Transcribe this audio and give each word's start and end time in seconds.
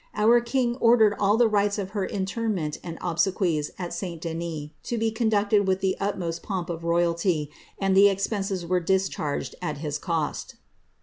Our 0.15 0.41
king 0.41 0.77
ordered 0.77 1.13
all 1.19 1.37
the 1.37 1.47
rites 1.47 1.77
of 1.77 1.91
her 1.91 2.07
interment 2.07 2.79
and 2.83 2.97
obsequies 3.03 3.69
at 3.77 3.93
St. 3.93 4.19
Denis 4.19 4.69
to 4.81 4.97
be 4.97 5.11
conducted 5.11 5.67
with 5.67 5.81
the 5.81 5.95
utmost 5.99 6.41
pomp 6.41 6.71
of 6.71 6.83
royalty, 6.83 7.51
and 7.77 7.95
the 7.95 8.09
expenses 8.09 8.65
were 8.65 8.79
discharged 8.79 9.53
at 9.61 9.77
his 9.77 9.99
cost." 9.99 10.55